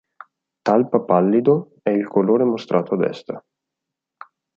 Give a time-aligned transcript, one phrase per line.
[0.65, 3.45] Talpa pallido è il colore mostrato a destra.